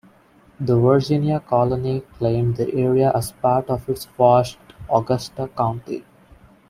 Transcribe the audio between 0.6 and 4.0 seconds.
Virginia Colony claimed the area as part of